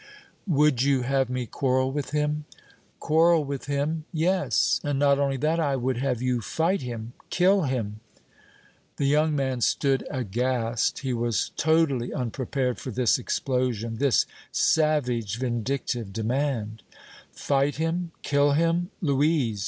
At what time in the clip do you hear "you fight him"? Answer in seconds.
6.23-7.13